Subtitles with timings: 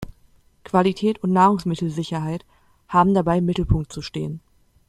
[0.63, 2.43] Qualität und Nahrungsmittelsicherheit
[2.87, 4.39] haben dabei im Mittelpunkt zu stehen.